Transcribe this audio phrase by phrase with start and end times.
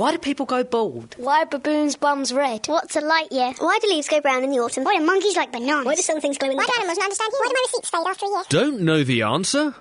[0.00, 1.14] Why do people go bald?
[1.18, 2.66] Why are baboons' bums red?
[2.68, 3.52] What's a light year?
[3.58, 4.82] Why do leaves go brown in the autumn?
[4.82, 5.84] Why do monkeys like bananas?
[5.84, 6.78] Why do some things glow in the Why do dark?
[6.78, 7.42] animals not understand humans?
[7.42, 8.42] Why do my receipts fade after a year?
[8.48, 9.74] Don't know the answer?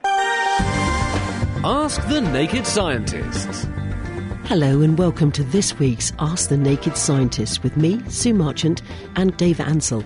[1.63, 3.65] Ask the Naked Scientists.
[4.43, 8.81] Hello and welcome to this week's Ask the Naked Scientists with me, Sue Marchant,
[9.15, 10.03] and Dave Ansell.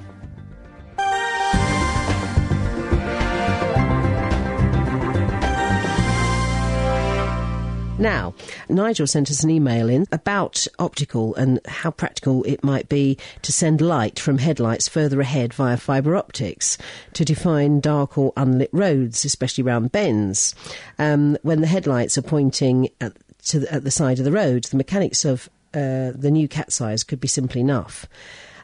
[8.04, 8.34] Now,
[8.68, 13.54] Nigel sent us an email in about optical and how practical it might be to
[13.54, 16.78] send light from headlights further ahead via fibre optics
[17.14, 20.54] to define dark or unlit roads, especially around bends.
[21.00, 23.14] Um, when the headlights are pointing at,
[23.52, 27.06] the, at the side of the road, the mechanics of uh, the new cat's eyes
[27.06, 28.06] could be simple enough.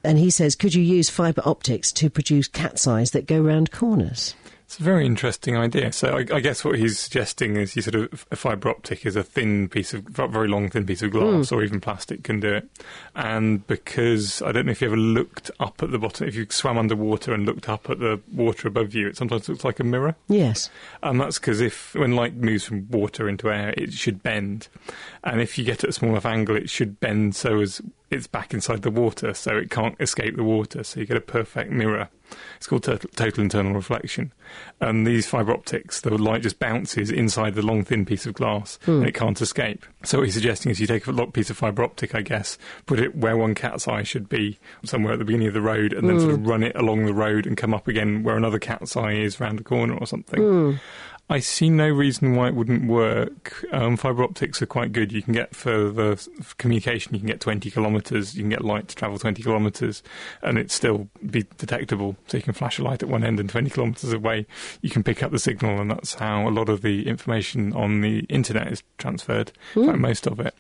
[0.04, 3.72] And he says, could you use fibre optics to produce cat's eyes that go round
[3.72, 4.36] corners?
[4.70, 5.92] It's a very interesting idea.
[5.92, 9.16] So I, I guess what he's suggesting is you sort of a fibre optic is
[9.16, 11.56] a thin piece of very long thin piece of glass, hmm.
[11.56, 12.70] or even plastic can do it.
[13.16, 16.46] And because I don't know if you ever looked up at the bottom, if you
[16.52, 19.84] swam underwater and looked up at the water above you, it sometimes looks like a
[19.84, 20.16] mirror.
[20.28, 20.70] Yes.
[21.02, 24.68] And that's because if when light moves from water into air, it should bend,
[25.24, 28.28] and if you get at a small enough angle, it should bend so as it's
[28.28, 30.84] back inside the water, so it can't escape the water.
[30.84, 32.10] So you get a perfect mirror.
[32.58, 34.32] It's called total, total internal reflection.
[34.80, 38.78] And these fibre optics, the light just bounces inside the long thin piece of glass,
[38.84, 39.00] hmm.
[39.00, 39.86] and it can't escape.
[40.04, 42.58] So what he's suggesting is you take a long piece of fibre optic, I guess,
[42.86, 45.94] put it where one cat's eye should be, somewhere at the beginning of the road,
[45.94, 46.48] and then sort of hmm.
[46.48, 49.60] run it along the road and come up again where another cat's eye is round
[49.60, 50.42] the corner or something.
[50.42, 50.74] Hmm.
[51.30, 53.64] I see no reason why it wouldn't work.
[53.72, 55.12] Um, fibre optics are quite good.
[55.12, 58.36] You can get for the for communication, you can get 20 kilometres.
[58.36, 60.02] You can get light to travel 20 kilometres,
[60.42, 62.16] and it still be detectable.
[62.28, 64.48] So you can flash a light at one end, and 20 kilometres away,
[64.82, 68.02] you can pick up the signal, and that's how a lot of the information on
[68.02, 69.52] the internet is transferred.
[69.76, 70.56] In fact, most of it.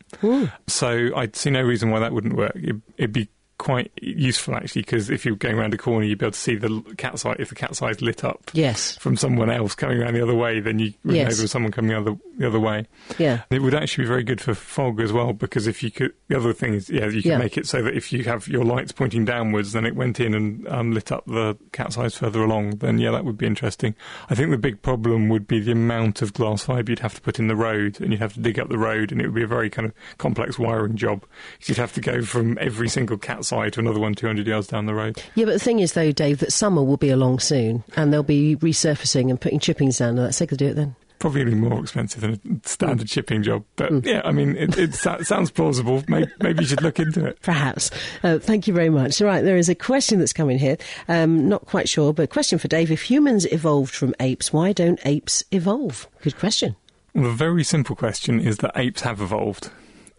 [0.67, 2.55] So I see no reason why that wouldn't work.
[2.55, 3.29] It, it'd be
[3.59, 6.55] quite useful actually because if you're going around a corner, you'd be able to see
[6.55, 7.35] the cat's eye.
[7.37, 8.97] If the cat's eye is lit up Yes.
[8.97, 11.71] from someone else coming around the other way, then you would know there was someone
[11.71, 12.87] coming the other, the other way.
[13.17, 13.41] Yeah.
[13.51, 16.37] It would actually be very good for fog as well because if you could, the
[16.37, 17.37] other thing is, yeah, you can Yeah.
[17.37, 20.33] make it so that if you have your lights pointing downwards, then it went in
[20.33, 22.77] and um, lit up the cat's eyes further along.
[22.77, 23.93] Then yeah, that would be interesting.
[24.29, 27.21] I think the big problem would be the amount of glass fibre you'd have to
[27.21, 29.35] put in the road, and you'd have to dig up the road, and it would
[29.35, 31.25] be a very kind of complex wiring job.
[31.65, 34.85] You'd have to go from every single cat's eye to another one 200 yards down
[34.85, 35.21] the road.
[35.35, 38.23] Yeah, but the thing is, though, Dave, that summer will be along soon, and they'll
[38.23, 40.95] be resurfacing and putting chippings down, and that's they could do it then.
[41.19, 43.11] Probably more expensive than a standard Mm.
[43.11, 46.01] shipping job, but yeah, I mean, it, it sa- sounds plausible.
[46.07, 47.41] Maybe, maybe you should look into it.
[47.41, 47.91] Perhaps.
[48.23, 49.21] Uh, thank you very much.
[49.21, 50.77] All right, there is a question that's coming here.
[51.09, 52.89] Um, not quite sure, but a question for Dave.
[52.89, 56.07] If humans evolved from apes, why don't apes evolve?
[56.21, 56.77] Good question.
[57.13, 59.71] Well, the very simple question is that apes have evolved,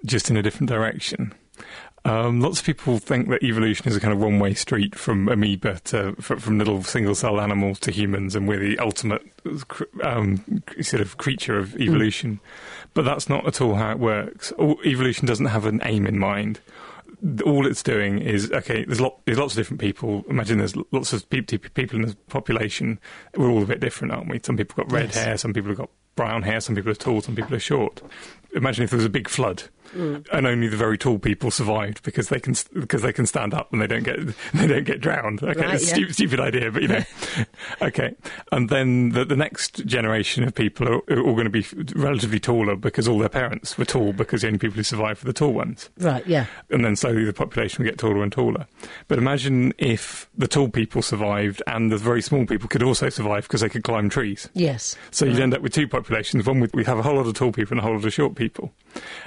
[0.05, 1.33] just in a different direction.
[2.05, 5.81] Um, lots of people think that evolution is a kind of one-way street from amoeba
[5.85, 9.23] to from little single-celled animals to humans, and we're the ultimate
[10.03, 12.41] um, sort of creature of evolution.
[12.95, 14.51] But that's not at all how it works.
[14.53, 16.61] All, evolution doesn't have an aim in mind.
[17.45, 18.83] All it's doing is okay.
[18.87, 20.25] There's, lot, there's lots of different people.
[20.31, 22.99] Imagine there's lots of pe- pe- people in the population.
[23.37, 24.41] We're all a bit different, aren't we?
[24.43, 25.23] Some people got red Yes.
[25.23, 28.01] hair, some people have got brown hair, some people are tall, some people are short.
[28.55, 29.65] Imagine if there was a big flood
[29.95, 30.25] Mm.
[30.33, 33.73] and only the very tall people survived because they can because they can stand up
[33.73, 34.19] and they don't get
[34.55, 35.43] they don't get drowned.
[35.43, 35.77] Okay, Right, yeah.
[35.77, 37.03] stupid, stupid idea, but you know,
[37.83, 38.15] okay.
[38.53, 41.65] And then the, the next generation of people are, are all going to be
[41.95, 45.29] relatively taller because all their parents were tall because the only people who survived were
[45.29, 46.47] the tall ones Right, yeah.
[46.71, 48.67] and then slowly the population will get taller and taller.
[49.09, 53.45] But imagine if the tall people survived and the very small people could also survive
[53.45, 54.49] because they could climb trees.
[54.55, 54.97] Yes.
[55.11, 56.47] So you'd end up with two populations.
[56.47, 58.13] One with we have a whole lot of tall people and a whole lot of
[58.13, 58.73] short people.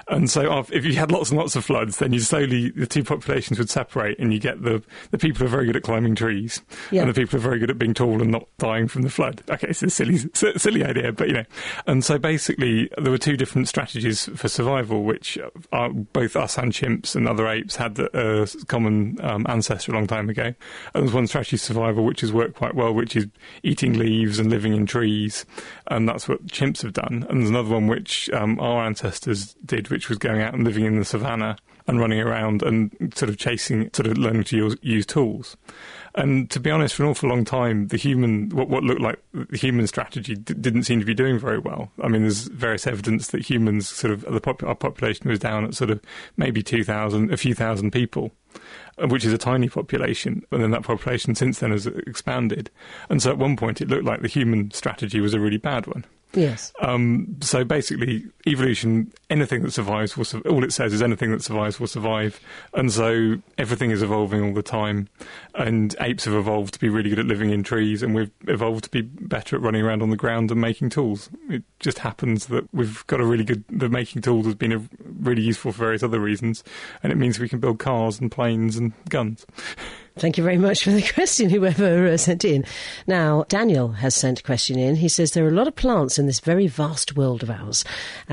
[0.07, 2.87] And so af- if you had lots and lots of floods, then you slowly the
[2.87, 4.81] two populations would separate, and you get the
[5.11, 7.01] the people who are very good at climbing trees, Yeah.
[7.01, 9.09] and the people who are very good at being tall and not dying from the
[9.09, 9.41] flood.
[9.49, 11.45] Okay, it's a silly silly idea, but you know.
[11.87, 15.37] And so basically, there were two different strategies for survival, which
[15.71, 20.07] are both us and chimps and other apes had a common um, ancestor a long
[20.07, 20.53] time ago.
[20.93, 23.27] And there's one strategy survival which has worked quite well, which is
[23.63, 25.45] eating leaves and living in trees,
[25.87, 27.25] and that's what chimps have done.
[27.29, 30.85] And there's another one which um, our ancestors did, which was going out and living
[30.85, 31.57] in the savannah
[31.87, 35.57] and running around and sort of chasing, sort of learning to use, use tools.
[36.15, 39.19] And to be honest, for an awful long time, the human, what, what looked like
[39.33, 41.91] the human strategy d- didn't seem to be doing very well.
[42.01, 45.65] I mean, there's various evidence that humans sort of, the pop- our population was down
[45.65, 45.99] at sort of
[46.37, 48.31] maybe 2,000, a few thousand people
[49.01, 52.69] uh, which is a tiny population, and then that population since then has expanded.
[53.09, 55.87] And so at one point it looked like the human strategy was a really bad
[55.87, 56.05] one.
[56.33, 56.73] Yes.
[56.79, 60.25] Um, so basically, evolution, anything that survives will.
[60.49, 62.39] All it says is anything that survives will survive,
[62.73, 65.07] and so everything is evolving all the time.
[65.55, 68.85] And apes have evolved to be really good at living in trees, and we've evolved
[68.85, 71.29] to be better at running around on the ground and making tools.
[71.49, 73.63] It just happens that we've got a really good.
[73.69, 74.81] The making tools has been a,
[75.19, 76.63] really useful for various other reasons,
[77.01, 79.45] and it means we can build cars and planes and guns.
[80.15, 82.65] Thank you very much for the question, whoever uh, sent in.
[83.07, 84.95] Now, Daniel has sent a question in.
[84.95, 87.83] He says there are a lot of plants in this very vast world of ours,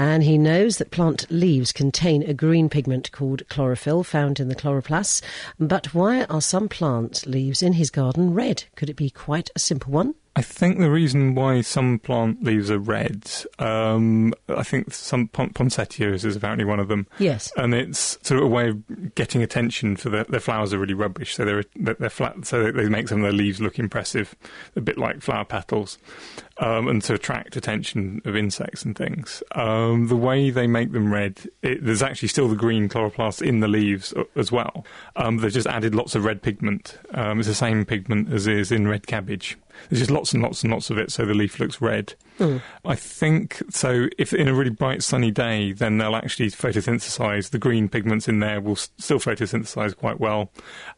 [0.01, 4.55] and he knows that plant leaves contain a green pigment called chlorophyll found in the
[4.55, 5.21] chloroplasts.
[5.59, 8.65] But why are some plant leaves in his garden red?
[8.77, 10.15] Could it be quite a simple one?
[10.37, 13.29] I think the reason why some plant leaves are red,
[13.59, 17.09] um, I think some pon- poinsettias is apparently one of them.
[17.19, 17.53] Yes.
[17.57, 20.95] and it's sort of a way of getting attention for their, their flowers are really
[20.95, 24.37] rubbish, so they're they're flat, so they make some of their leaves look impressive,
[24.77, 25.99] a bit like flower petals,
[26.59, 29.43] um, and to attract attention of insects and things.
[29.57, 33.61] Um, the way they make them red, it, there's actually still the green chloroplast in
[33.61, 34.87] the leaves as well.
[35.17, 36.99] Um, they've just added lots of red pigment.
[37.15, 39.59] Um, it's the same pigment as is in red cabbage.
[39.89, 42.15] There's just lots and lots and lots of it, so the leaf looks red.
[42.39, 42.59] Hmm.
[42.85, 44.07] I think so.
[44.19, 47.51] If in a really bright sunny day, then they'll actually photosynthesize.
[47.51, 50.51] The green pigments in there will s- still photosynthesize quite well,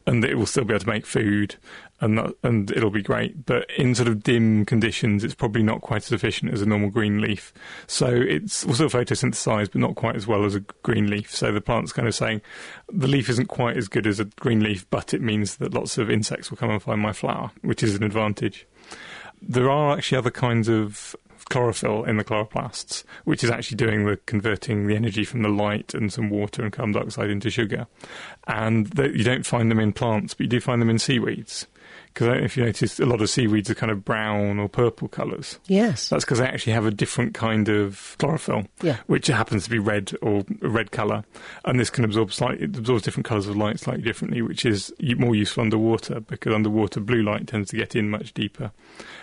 [0.06, 1.56] and it will still be able to make food,
[2.03, 3.47] and that, and it'll be great.
[3.47, 6.91] But in sort of dim conditions, it's probably not quite as efficient as a normal
[6.91, 7.55] green leaf.
[7.87, 11.35] So it's also still photosynthesize, but not quite as well as a green leaf.
[11.35, 12.43] So the plant's kind of saying
[12.93, 15.97] the leaf isn't quite as good as a green leaf, but it means that lots
[15.97, 18.67] of insects will come and find my flower, which is an advantage.
[19.41, 21.15] There are actually other kinds of
[21.51, 25.95] chlorophyll in the chloroplasts, which is actually doing the converting the energy from the light
[25.95, 27.87] and some water and carbon dioxide into sugar.
[28.49, 31.69] And you don't find them in plants, but you do find them in seaweeds.
[32.14, 35.59] Because if you notice, a lot of seaweeds are kind of brown or purple colours.
[35.67, 36.09] Yes.
[36.09, 38.99] That's because they actually have a different kind of chlorophyll, Yeah.
[39.06, 41.25] which happens to be red or a red colour,
[41.64, 44.93] and this can absorb slightly it absorbs different colours of light slightly differently, which is
[45.17, 48.70] more useful underwater because underwater blue light tends to get in much deeper,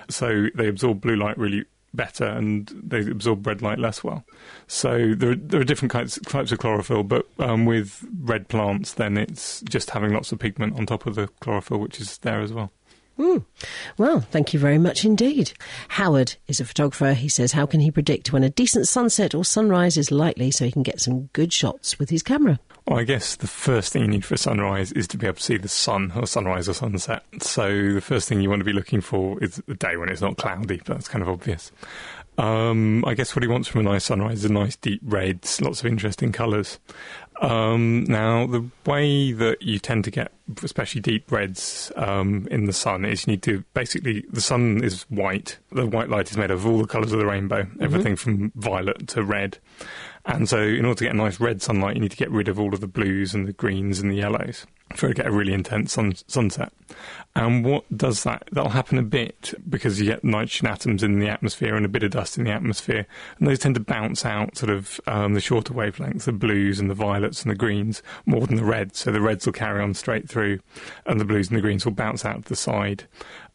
[0.09, 4.23] so they absorb blue light really better and they absorb red light less well.
[4.67, 8.93] So there are, there are different kinds, types of chlorophyll, but um, with red plants,
[8.93, 12.41] then it's just having lots of pigment on top of the chlorophyll, which is there
[12.41, 12.71] as well.
[13.19, 13.43] Mm.
[13.97, 15.51] Well, thank you very much indeed.
[15.89, 17.13] Howard is a photographer.
[17.13, 20.63] He says, How can he predict when a decent sunset or sunrise is likely so
[20.63, 22.59] he can get some good shots with his camera?
[22.87, 25.35] Well, I guess the first thing you need for a sunrise is to be able
[25.35, 27.23] to see the sun, or sunrise or sunset.
[27.41, 30.21] So the first thing you want to be looking for is the day when it's
[30.21, 31.73] not cloudy, but that's kind of obvious.
[32.37, 35.59] Um, I guess what he wants from a nice sunrise is a nice deep reds,
[35.59, 36.79] lots of interesting colours.
[37.41, 40.31] Um, now, the way that you tend to get,
[40.63, 45.03] especially deep reds, um, in the sun is you need to basically the sun is
[45.03, 45.57] white.
[45.71, 49.07] The white light is made of all the colours of the rainbow, everything from violet
[49.09, 49.57] to red.
[50.25, 52.47] And so, in order to get a nice red sunlight, you need to get rid
[52.47, 54.65] of all of the blues and the greens and the yellows
[54.95, 56.71] for to get a really intense sun- sunset.
[57.35, 58.49] And what does that?
[58.51, 62.03] That'll happen a bit because you get nitrogen atoms in the atmosphere and a bit
[62.03, 63.05] of dust in the atmosphere,
[63.37, 66.89] and those tend to bounce out sort of um, the shorter wavelengths, the blues and
[66.89, 68.99] the violets and the greens, more than the reds.
[68.99, 70.38] So the reds will carry on straight through,
[71.05, 73.05] and the blues and the greens will bounce out to the side.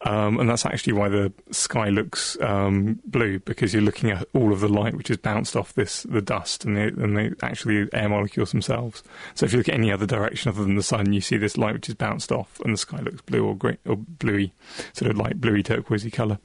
[0.02, 4.52] Um, and that's actually why the sky looks um, blue because you're looking at all
[4.52, 7.88] of the light which is bounced off this the dust and the, and the actually
[7.92, 9.02] air molecules themselves.
[9.34, 11.56] So if you look at any other direction other than the sun, you see this
[11.56, 14.52] light which is bounced off, and the sky looks blue or green or bluey,
[14.92, 16.38] sort of light bluey turquoisey colour.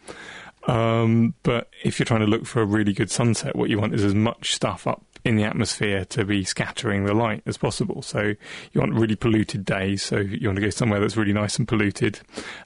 [0.69, 3.93] Um, but if you're trying to look for a really good sunset, what you want
[3.95, 8.01] is as much stuff up in the atmosphere to be scattering the light as possible.
[8.01, 10.01] So you want really polluted days.
[10.01, 12.21] So you want to go somewhere that's really nice and polluted.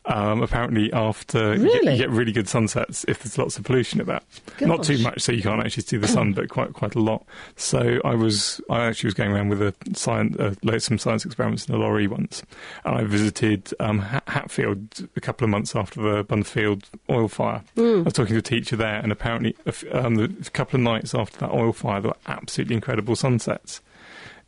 [0.06, 1.92] Um, apparently, after you, get, Really?
[1.94, 4.24] you get really good sunsets if there's lots of pollution about.
[4.62, 7.26] Not too much, so you can't actually see the sun, but quite quite a lot.
[7.56, 11.68] So I was I actually was going around with a science, uh, some science experiments
[11.68, 12.44] in a lorry once,
[12.86, 17.64] and I visited um, Hatfield a couple of months after the Buncefield oil fire.
[18.00, 20.82] I was talking to a teacher there, and apparently a, f- um, a couple of
[20.84, 23.82] nights after that oil fire, there were absolutely incredible sunsets.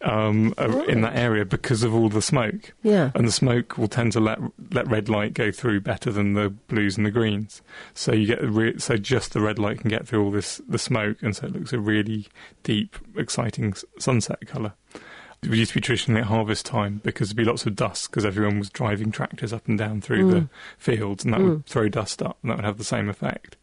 [0.01, 0.53] Um,
[0.89, 3.11] in that area because of all the smoke, Yeah.
[3.15, 4.37] and the smoke will tend to let
[4.71, 7.61] let red light go through better than the blues and the greens.
[7.93, 10.77] So you get re- so just the red light can get through all this the
[10.77, 12.27] smoke, and so it looks a really
[12.61, 14.73] deep, exciting s- sunset colour.
[15.45, 18.25] It used to be traditionally at harvest time because there'd be lots of dust because
[18.25, 22.21] everyone was driving tractors up and down through the fields, and that would throw dust
[22.21, 23.55] up, and that would have the same effect.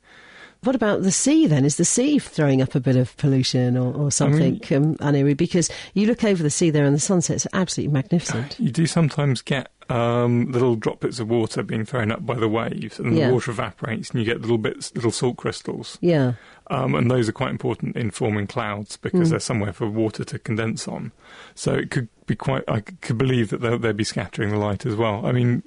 [0.64, 1.64] What about the sea then?
[1.64, 5.36] Is the sea throwing up a bit of pollution or, or something, um, Aniri?
[5.36, 8.60] Because you look over the sea there and the sunsets are absolutely magnificent.
[8.60, 13.00] You do sometimes get um, little droplets of water being thrown up by the waves,
[13.00, 13.26] and Yeah.
[13.26, 15.98] the water evaporates, and you get little bits, little salt crystals.
[16.00, 16.34] Yeah.
[16.72, 20.38] Um, and those are quite important in forming clouds because they're somewhere for water to
[20.38, 21.12] condense on.
[21.54, 22.64] So it could be quite.
[22.66, 25.26] I could believe that they'll, they'll be scattering the light as well.
[25.26, 25.64] I mean,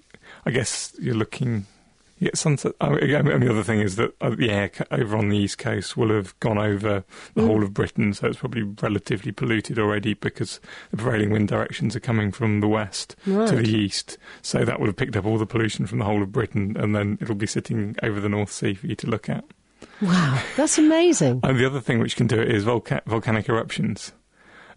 [0.47, 1.67] I guess you're looking.
[2.19, 2.71] Get sunset.
[2.81, 5.59] Oh, again, and the other thing is that uh, the air over on the east
[5.59, 7.03] coast will have gone over
[7.35, 10.59] the whole of Britain, so it's probably relatively polluted already because
[10.89, 14.17] the prevailing wind directions are coming from the west to the east.
[14.41, 16.95] So that would have picked up all the pollution from the whole of Britain, and
[16.95, 19.43] then it'll be sitting over the North Sea for you to look at.
[20.01, 21.41] Wow, that's amazing.
[21.43, 24.13] And the other thing which can do it is volca- volcanic eruptions.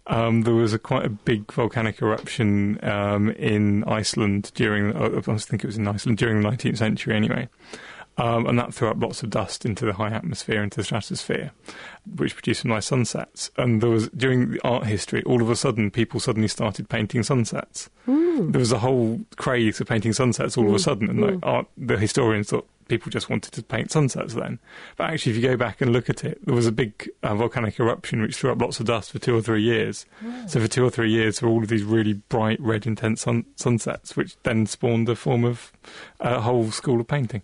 [0.07, 5.37] Um, there was a quite a big volcanic eruption um, in Iceland during, uh, I
[5.37, 7.47] think it was in Iceland during the 19th century anyway.
[8.17, 11.51] Um, and that threw up lots of dust into the high atmosphere, into the stratosphere,
[12.17, 13.49] which produced some nice sunsets.
[13.55, 17.23] And there was, during the art history, all of a sudden, people suddenly started painting
[17.23, 17.89] sunsets.
[18.51, 21.67] There was a whole craze of painting sunsets all of a sudden, and like, art,
[21.77, 24.59] the historians thought people just wanted to paint sunsets then.
[24.97, 27.35] But actually, if you go back and look at it, there was a big uh,
[27.35, 30.05] volcanic eruption which threw up lots of dust for two or three years.
[30.47, 33.21] So for two or three years, there were all of these really bright, red, intense
[33.21, 35.71] sun- sunsets, which then spawned a form of
[36.19, 37.43] a whole school of painting.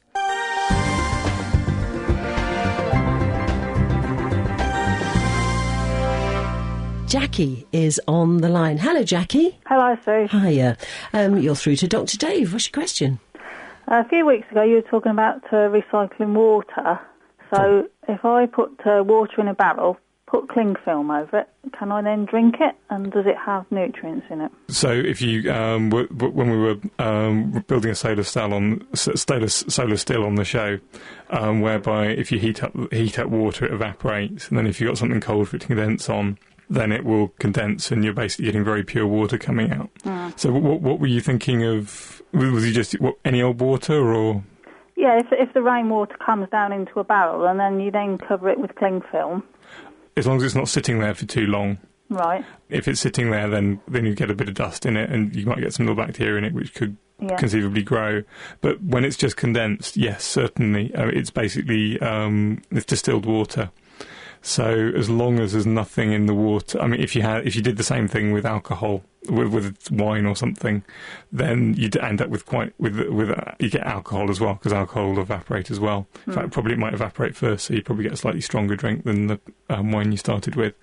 [7.08, 8.78] Jackie is on the line.
[8.78, 9.58] Hello, Jackie.
[9.68, 10.28] Hello, Sue.
[10.28, 10.76] Hiya.
[11.14, 12.18] Um, you're through to Dr.
[12.18, 12.52] Dave.
[12.52, 13.20] What's your question?
[13.88, 17.00] A few weeks ago, you were talking about uh, recycling water.
[17.54, 21.92] So, if I put uh, water in a barrel, put cling film over it, can
[21.92, 22.76] I then drink it?
[22.90, 24.52] And does it have nutrients in it?
[24.70, 29.48] So if you um, were, when we were um, building a solar cell on solar,
[29.48, 30.80] solar still on the show,
[31.30, 34.88] um, whereby if you heat up heat up water, it evaporates, and then if you
[34.88, 36.38] got something cold for it to condense on,
[36.70, 39.90] then it will condense, and you're basically getting very pure water coming out.
[40.40, 42.22] So what, what were you thinking of?
[42.36, 44.44] Was you just what, any old water, or
[44.96, 48.50] Yeah, if, if the rainwater comes down into a barrel and then you then cover
[48.50, 49.44] it with cling film,
[50.18, 51.78] as long as it's not sitting there for too long?
[52.10, 52.46] right?
[52.70, 55.36] If it's sitting there, then then you get a bit of dust in it, and
[55.36, 57.36] you might get some little bacteria in it, which could Yeah.
[57.38, 58.24] conceivably grow.
[58.62, 63.72] But when it's just condensed, yes, certainly, uh, it's basically um, it's distilled water.
[64.42, 67.56] So as long as there's nothing in the water, I mean, if you had if
[67.56, 70.84] you did the same thing with alcohol, with, with wine or something,
[71.32, 74.74] then you'd end up with quite with with uh, you get alcohol as well because
[74.74, 76.08] alcohol will evaporate as well.
[76.28, 79.04] In fact, probably it might evaporate first, so you probably get a slightly stronger drink
[79.04, 79.40] than the
[79.70, 80.74] um, wine you started with.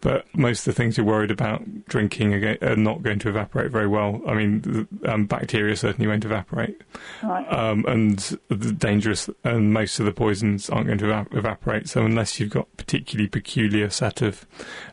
[0.00, 3.86] But most of the things you're worried about drinking are, not going to evaporate very
[3.86, 4.20] well.
[4.26, 6.80] I mean, the, um, bacteria certainly won't evaporate,
[7.22, 7.46] Right.
[7.52, 8.18] um, and
[8.48, 11.88] the dangerous and most of the poisons aren't going to eva- evaporate.
[11.88, 14.46] So unless you've got particularly peculiar set of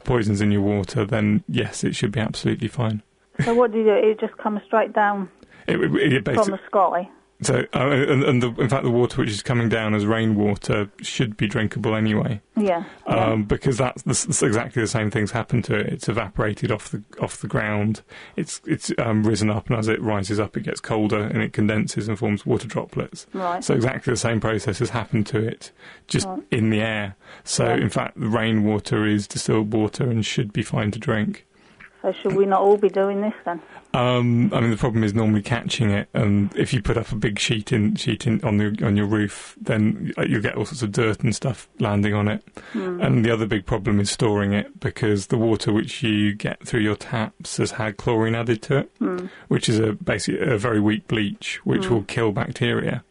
[0.03, 2.86] poisons in your water, then yes, it should be absolutely fine.
[3.43, 3.93] So what do you do?
[3.93, 5.29] It just comes straight down
[5.67, 7.09] It, it, from the sky.
[7.41, 10.89] so, uh, and, and the, in fact, the water which is coming down as rainwater
[11.01, 12.83] should be drinkable anyway, Yeah.
[13.07, 13.15] yeah.
[13.25, 15.87] um, because that's, that's exactly the same things happen to it.
[15.87, 18.01] It's evaporated off the off the ground.
[18.35, 21.53] It's it's um, risen up, and as it rises up, it gets colder and it
[21.53, 23.27] condenses and forms water droplets.
[23.33, 23.63] right.
[23.63, 25.71] So exactly the same process has happened to it,
[26.07, 26.41] just Right.
[26.49, 27.15] in the air.
[27.43, 27.75] So Yeah.
[27.83, 31.45] in fact, the rainwater is distilled water and should be fine to drink.
[32.01, 33.61] So should we not all be doing this then?
[33.93, 37.15] Um, I mean, the problem is normally catching it, and if you put up a
[37.15, 40.83] big sheet in sheet in, on the on your roof, then you'll get all sorts
[40.83, 42.43] of dirt and stuff landing on it.
[42.73, 43.01] Hmm.
[43.01, 46.81] And the other big problem is storing it because the water which you get through
[46.81, 49.27] your taps has had chlorine added to it, hmm.
[49.47, 51.95] which is a basically a very weak bleach which hmm.
[51.95, 53.03] will kill bacteria.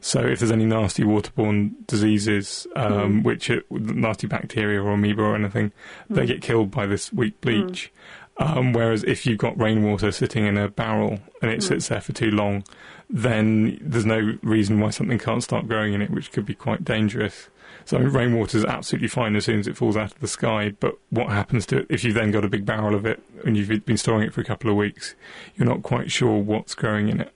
[0.00, 5.34] So if there's any nasty waterborne diseases, um, which are, nasty bacteria or amoeba or
[5.34, 5.72] anything,
[6.10, 7.90] they get killed by this weak bleach.
[8.36, 12.12] Um, whereas if you've got rainwater sitting in a barrel and it sits there for
[12.12, 12.64] too long,
[13.08, 16.84] then there's no reason why something can't start growing in it, which could be quite
[16.84, 17.48] dangerous.
[17.84, 20.74] So rainwater is absolutely fine as soon as it falls out of the sky.
[20.80, 23.56] But what happens to it if you've then got a big barrel of it and
[23.56, 25.14] you've been storing it for a couple of weeks?
[25.54, 27.32] You're not quite sure what's growing in it.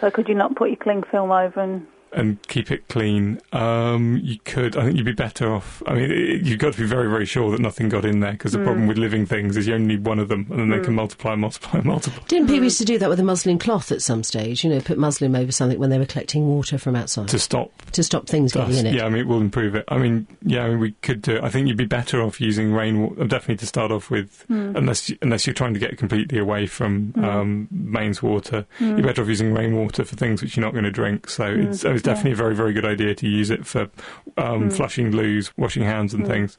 [0.00, 3.40] So could you not put your cling film over and and keep it clean.
[3.52, 4.76] Um, you could.
[4.76, 5.82] I think you'd be better off.
[5.86, 8.32] I mean, it, you've got to be very, very sure that nothing got in there
[8.32, 8.88] because the problem mm.
[8.88, 10.84] with living things is you only need one of them, and then they mm.
[10.84, 12.22] can multiply, multiply, multiply.
[12.28, 14.64] Didn't people used to do that with a muslin cloth at some stage?
[14.64, 17.70] You know, put muslin over something when they were collecting water from outside To stop
[17.92, 18.68] to stop things dust.
[18.68, 18.98] getting in it.
[18.98, 19.84] Yeah, I mean, it will improve it.
[19.88, 21.44] I mean, yeah, I mean, we could do it.
[21.44, 24.76] I think you'd be better off using rainwater, definitely to start off with, mm.
[24.76, 28.66] unless you, unless you're trying to get completely away from um, mains water.
[28.78, 31.28] You're better off using rainwater for things which you're not going to drink.
[31.28, 33.88] So it's, it's definitely a very, very good idea to use it for
[34.36, 36.58] um, flushing loos, washing hands, and things.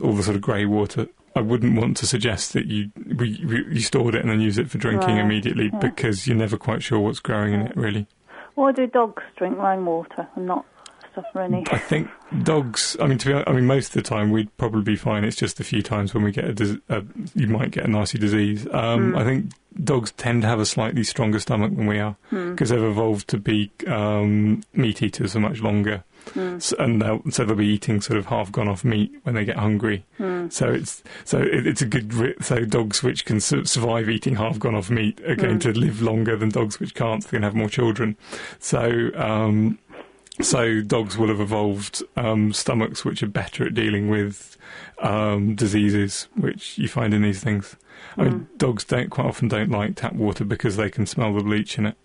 [0.00, 1.08] All the sort of grey water.
[1.36, 4.58] I wouldn't want to suggest that you we, we, you stored it and then use
[4.58, 5.78] it for drinking Right, immediately yeah.
[5.78, 7.76] because you're never quite sure what's growing in it.
[7.76, 8.06] Really.
[8.54, 10.64] why do dogs drink rainwater and not
[11.70, 12.08] I think
[12.42, 12.96] dogs.
[13.00, 15.24] I mean, to be honest, I mean, most of the time we'd probably be fine.
[15.24, 17.02] It's just a few times when we get a, a
[17.34, 18.66] you might get a nasty disease.
[18.72, 22.70] Um, I think dogs tend to have a slightly stronger stomach than we are because
[22.70, 26.04] they've evolved to be um, meat eaters for much longer.
[26.36, 29.44] S and they'll, so they'll be eating sort of half gone off meat when they
[29.46, 30.04] get hungry.
[30.50, 34.58] So it's so it, it's a good so dogs which can su- survive eating half
[34.58, 37.22] gone off meat are going to live longer than dogs which can't.
[37.22, 38.16] They're going to have more children.
[38.58, 39.78] So um,
[40.40, 44.56] so dogs will have evolved um, stomachs which are better at dealing with
[45.00, 47.76] um, diseases which you find in these things.
[48.16, 51.42] I mean, dogs don't quite often don't like tap water because they can smell the
[51.42, 51.96] bleach in it.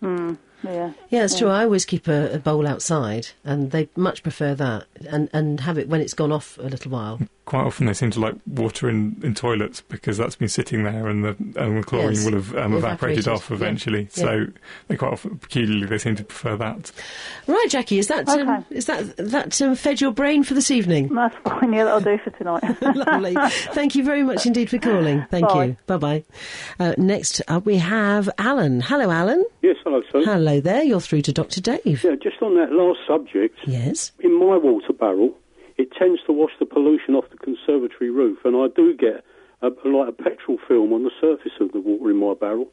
[0.64, 0.94] Yeah.
[1.10, 1.50] Yeah, it's true.
[1.50, 5.78] I always keep a, a bowl outside, and they much prefer that, and and have
[5.78, 7.20] it when it's gone off a little while.
[7.46, 11.08] Quite often they seem to like water in, in toilets because that's been sitting there
[11.10, 12.26] and the, and the chlorine Yes.
[12.26, 14.02] will have um, evaporated, Evaporated, off eventually.
[14.16, 14.24] Yeah.
[14.24, 14.46] So
[14.88, 16.92] they quite often, peculiarly, they seem to prefer that.
[17.48, 21.14] Right, Jackie, is that um, is that that um, fed your brain for this evening?
[21.14, 21.74] That's fine.
[21.74, 22.64] Yeah, that'll do for tonight.
[22.82, 23.36] Lovely.
[23.74, 25.26] Thank you very much indeed for calling.
[25.30, 25.66] Thank Bye.
[25.66, 25.78] you.
[25.86, 26.24] Bye bye.
[26.80, 28.80] Uh, next up, we have Alan.
[28.80, 29.44] Hello, Alan.
[29.62, 30.24] Yes, hello, sir.
[30.24, 30.84] Hello there.
[30.84, 31.60] You're through to Dr.
[31.60, 32.04] Dave.
[32.06, 34.14] Yeah, just on that last subject, Yes.
[34.20, 35.38] in my water barrel,
[35.78, 39.24] it tends to wash the pollution off the conservatory roof, and I do get
[39.62, 42.72] a, like a petrol film on the surface of the water in my barrel.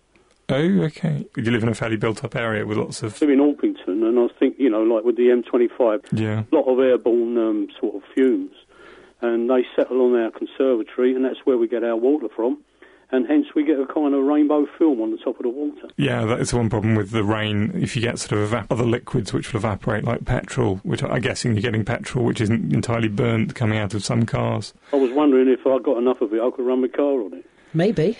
[0.48, 1.26] Oh, okay.
[1.36, 4.26] You live in a fairly built-up area with lots of I'm in Orpington, and I
[4.38, 6.42] think, you know, like with the M25, yeah.
[6.50, 8.54] a lot of airborne um, sort of fumes,
[9.20, 12.58] and they settle on our conservatory, and that's where we get our water from,
[13.12, 15.88] and hence we get a kind of rainbow film on the top of the water.
[15.96, 17.72] Yeah, that is one problem with the rain.
[17.74, 21.20] If you get sort of evap- other liquids which will evaporate, like petrol, which I'm
[21.20, 24.74] guessing you're getting petrol which isn't entirely burnt coming out of some cars.
[24.92, 27.34] I was wondering if I got enough of it, I could run my car on
[27.34, 27.44] it.
[27.72, 28.16] Maybe.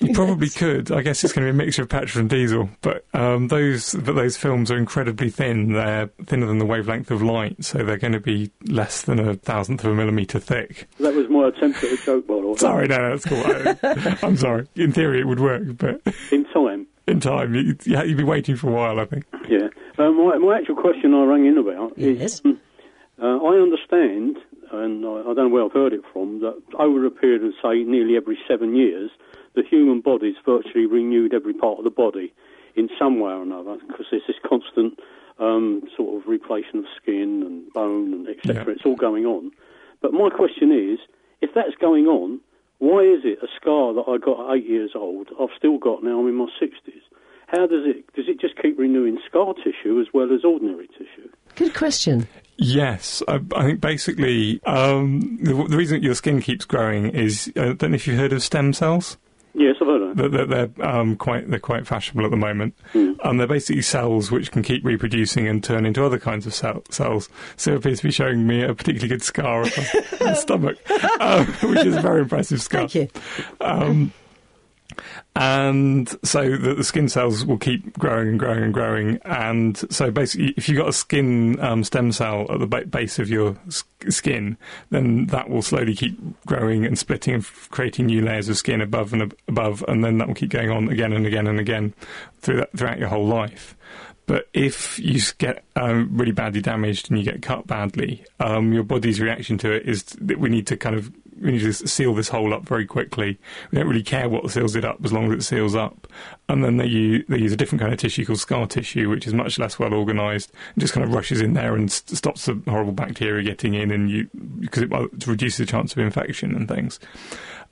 [0.00, 0.92] You probably could.
[0.92, 3.94] I guess it's going to be a mixture of petrol and diesel, but um, those
[3.94, 5.72] but those films are incredibly thin.
[5.72, 9.34] They're thinner than the wavelength of light, so they're going to be less than a
[9.34, 10.88] thousandth of a millimetre thick.
[11.00, 12.34] That was my attempt at a joke, by.
[12.58, 13.42] Sorry, no, no, that's cool.
[13.44, 14.66] I, I'm sorry.
[14.76, 16.86] In theory, it would work, but In time.
[17.06, 19.00] in time, you, yeah, you'd be waiting for a while.
[19.00, 19.24] I think.
[19.48, 19.68] Yeah.
[19.98, 22.34] Uh, my, my actual question I rang in about Yes.
[22.34, 22.60] is um,
[23.22, 24.36] uh, I understand,
[24.82, 27.52] and I, I don't know where I've heard it from, that over a period of,
[27.62, 29.10] say, nearly every seven years,
[29.54, 32.32] the human body's virtually renewed every part of the body
[32.76, 35.00] in some way or another because there's this constant
[35.38, 38.64] um, sort of replacement of skin and bone and etc.
[38.66, 38.72] Yeah.
[38.72, 39.50] It's all going on.
[40.00, 40.98] But my question is,
[41.40, 42.40] if that's going on,
[42.78, 46.04] why is it a scar that I got at eight years old, I've still got
[46.04, 47.00] now I'm in my 60s?
[47.46, 51.30] How does it, does it just keep renewing scar tissue as well as ordinary tissue?
[51.56, 52.28] Good question.
[52.58, 57.52] Yes, I, I think basically um, the, the reason that your skin keeps growing is
[57.56, 59.18] uh, I don't know if you've heard of stem cells.
[59.52, 60.30] Yes, I've heard of that.
[60.30, 62.74] They're, they're, they're um, quite they're quite fashionable at the moment.
[62.94, 66.82] and they're basically cells which can keep reproducing and turn into other kinds of cell,
[66.90, 67.28] cells.
[67.56, 69.70] So it appears to be showing me a particularly good scar on
[70.18, 70.78] the stomach,
[71.20, 72.88] um, which is a very impressive scar.
[72.88, 73.08] Thank you.
[75.34, 79.18] And so the, the skin cells will keep growing and growing and growing.
[79.24, 83.18] And so basically, if you've got a skin um, stem cell at the ba- base
[83.18, 84.56] of your s- skin,
[84.90, 88.80] then that will slowly keep growing and splitting and f- creating new layers of skin
[88.80, 89.84] above and ab- above.
[89.88, 91.92] And then that will keep going on again and again and again
[92.40, 93.76] through that, throughout your whole life.
[94.26, 98.82] But if you get um, really badly damaged and you get cut badly, um, your
[98.82, 102.14] body's reaction to it is that we need to kind of we need to seal
[102.14, 103.38] this hole up very quickly.
[103.70, 106.06] We don't really care what seals it up as long as it seals up.
[106.48, 109.26] And then they use, they use a different kind of tissue called scar tissue, which
[109.26, 112.46] is much less well organised and just kind of rushes in there and st- stops
[112.46, 114.28] the horrible bacteria getting in, and you
[114.60, 116.98] because it, it reduces the chance of infection and things.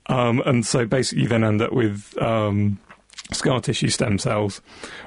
[0.07, 2.79] Um, and so basically, you then end up with um,
[3.31, 4.61] scar tissue stem cells,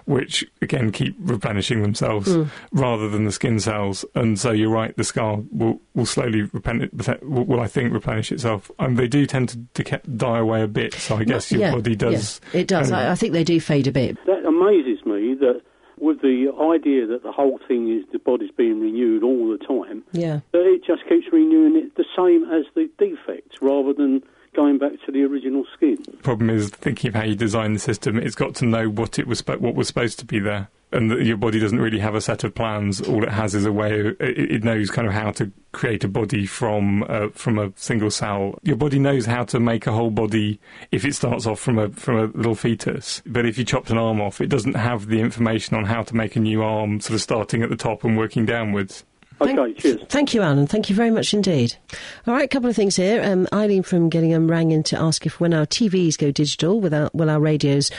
[0.04, 2.36] which again keep replenishing themselves
[2.72, 4.04] rather than the skin cells.
[4.14, 8.32] And so you're right, the scar will, will slowly replen- will, will, I think, replenish
[8.32, 8.70] itself.
[8.78, 11.72] Um, they do tend to deca- die away a bit, so I guess your yeah,
[11.72, 12.40] body does.
[12.52, 12.90] yeah, it does.
[12.90, 14.16] kind I, I think they do fade a bit.
[14.26, 15.62] That amazes me that
[16.00, 20.02] with the idea that the whole thing is the body's being renewed all the time,
[20.12, 20.40] Yeah.
[20.52, 24.22] that it just keeps renewing it the same as the defects rather than
[24.54, 26.02] going back to the original scheme.
[26.04, 28.18] The problem is thinking of how you design the system.
[28.18, 31.24] It's got to know what it was what was supposed to be there, and that
[31.24, 33.00] your body doesn't really have a set of plans.
[33.00, 34.00] All it has is a way.
[34.00, 37.72] Of, it, it knows kind of how to create a body from uh, from a
[37.76, 38.58] single cell.
[38.62, 41.90] Your body knows how to make a whole body if it starts off from a
[41.90, 43.22] from a little fetus.
[43.26, 46.16] But if you chopped an arm off, it doesn't have the information on how to
[46.16, 49.04] make a new arm, sort of starting at the top and working downwards.
[49.40, 50.02] Okay, Thank, cheers.
[50.08, 50.66] Thank you, Alan.
[50.66, 51.76] Thank you very much indeed.
[52.26, 53.22] All right, a couple of things here.
[53.22, 56.94] Um, Eileen from Gillingham rang in to ask if when our TVs go digital, will
[56.94, 57.90] our, will our radios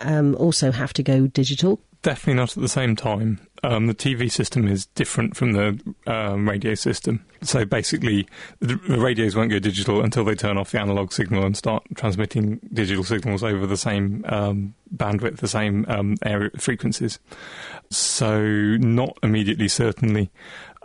[0.00, 1.80] um, also have to go digital?
[2.06, 3.40] definitely not at the same time.
[3.64, 7.24] Um, the TV system is different from the um, radio system.
[7.42, 8.28] So basically,
[8.60, 11.82] the, the radios won't go digital until they turn off the analog signal and start
[11.96, 17.18] transmitting digital signals over the same um, bandwidth, the same um, area frequencies.
[17.90, 20.30] So not immediately, certainly.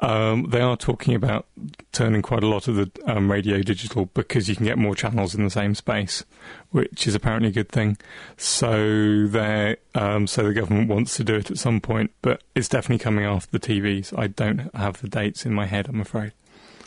[0.02, 1.46] Um, they are talking about
[1.92, 5.36] turning quite a lot of the um, radio digital because you can get more channels
[5.36, 6.26] in the same space,
[6.72, 7.98] which is apparently a good thing.
[8.36, 12.68] So they um, so the government wants to do it at some point, but it's
[12.68, 14.18] definitely coming after the TVs.
[14.18, 16.34] I don't have the dates in my head, I'm afraid.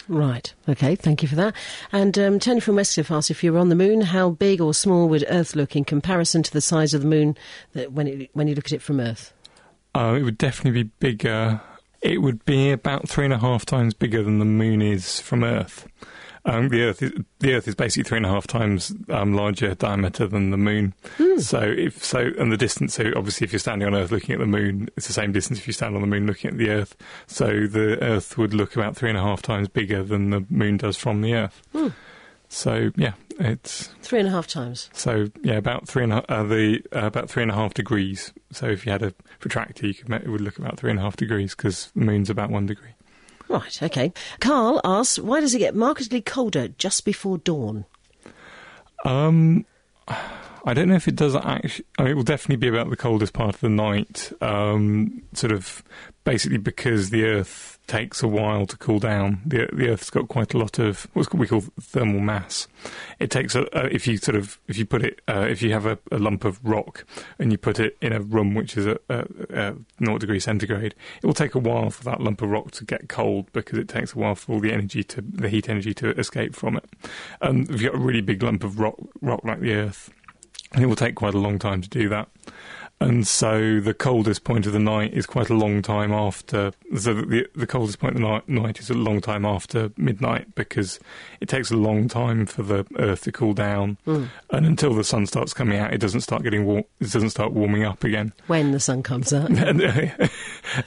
[0.08, 0.52] Right.
[0.68, 0.96] Okay.
[0.96, 1.54] Thank you for that.
[1.90, 4.74] And um, Tony from Westcliff asked if you were on the moon, how big or
[4.74, 7.38] small would Earth look in comparison to the size of the moon
[7.72, 9.32] that when it, when you look at it from Earth?
[9.94, 11.60] Uh, it would definitely be bigger.
[12.04, 15.42] It would be about three and a half times bigger than the moon is from
[15.42, 15.88] Earth.
[16.44, 19.74] Um, the Earth is the Earth is basically three and a half times um, larger
[19.74, 20.92] diameter than the Moon.
[21.38, 22.92] So if so, and the distance.
[22.94, 25.58] So obviously, if you're standing on Earth looking at the Moon, it's the same distance
[25.58, 26.94] if you stand on the Moon looking at the Earth.
[27.26, 30.76] So the Earth would look about three and a half times bigger than the Moon
[30.76, 31.62] does from the Earth.
[32.50, 34.90] So yeah, it's Three and a half times.
[34.92, 38.32] so yeah about three and a, uh, the uh, about three and a half degrees.
[38.52, 41.02] So if you had a protractor, you could it would look about three and a
[41.02, 42.90] half degrees because the Moon's about one degree.
[43.48, 43.82] Right.
[43.82, 44.12] Okay.
[44.40, 47.84] Carl asks, why does it get markedly colder just before dawn?
[49.04, 49.66] Um,
[50.66, 51.84] I don't know if it does actually.
[51.98, 54.32] I mean, it will definitely be about the coldest part of the night.
[54.40, 55.84] Um, sort of
[56.24, 59.42] basically because the Earth takes a while to cool down.
[59.44, 62.66] The the Earth's got quite a lot of what we call thermal mass.
[63.18, 65.84] It takes a, if you sort of if you put it uh, if you have
[65.84, 67.04] a, a lump of rock
[67.38, 71.34] and you put it in a room which is at 0 degree centigrade, it will
[71.34, 74.18] take a while for that lump of rock to get cold because it takes a
[74.18, 76.86] while for all the energy to the heat energy to escape from it.
[77.42, 80.10] And if you've got a really big lump of rock rock like the Earth,
[80.78, 82.28] it will take quite a long time to do that.
[83.00, 86.72] And so the coldest point of the night is quite a long time after.
[86.96, 90.54] So the the coldest point of the night, night is a long time after midnight
[90.54, 91.00] because
[91.40, 94.30] it takes a long time for the Earth to cool down, and
[94.66, 96.84] until the sun starts coming out, it doesn't start getting warm.
[97.00, 98.32] It doesn't start warming up again.
[98.46, 99.50] When the sun comes up.
[99.84, 100.28] Uh,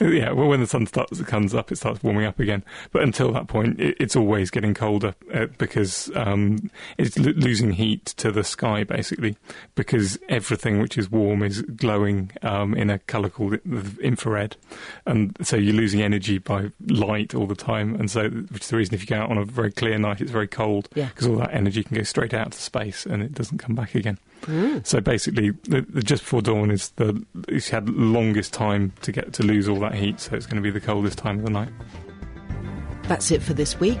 [0.00, 2.64] yeah, well, when the sun starts comes up, it starts warming up again.
[2.90, 7.72] But until that point, it, it's always getting colder uh, because um, it's lo- losing
[7.72, 9.36] heat to the sky, basically,
[9.74, 11.97] because everything which is warm is glowing
[12.42, 13.58] um, in a colour called
[14.00, 14.56] infrared,
[15.06, 17.94] and so you're losing energy by light all the time.
[17.96, 20.20] And so, which is the reason if you go out on a very clear night,
[20.20, 21.06] it's very cold Yeah.
[21.08, 23.94] because all that energy can go straight out to space and it doesn't come back
[23.94, 24.18] again.
[24.84, 29.32] So basically, the, the just before dawn is the it's had longest time to get
[29.34, 31.50] to lose all that heat, so it's going to be the coldest time of the
[31.50, 31.68] night.
[33.04, 34.00] That's it for this week.